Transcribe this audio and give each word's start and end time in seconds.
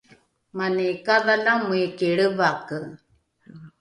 mani 0.57 0.87
kadhalame 1.05 1.77
iki 1.87 2.07
lrevake 2.17 2.79